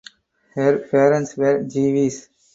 Her 0.55 0.79
parents 0.79 1.37
were 1.37 1.61
Jewish. 1.61 2.27